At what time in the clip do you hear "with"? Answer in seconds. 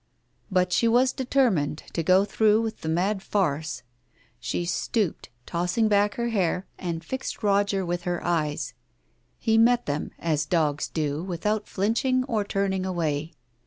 2.63-2.81, 7.85-8.01